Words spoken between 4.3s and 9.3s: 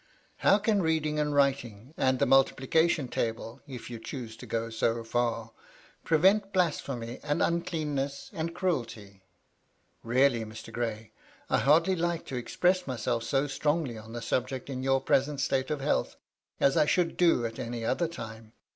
to go so far), prevent blasphemy, and uncleanness and cruelty?